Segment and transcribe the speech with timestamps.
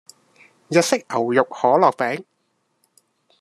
[0.69, 2.25] 日式牛肉可樂餅